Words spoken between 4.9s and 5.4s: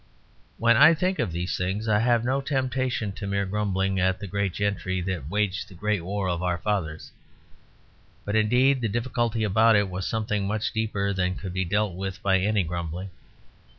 that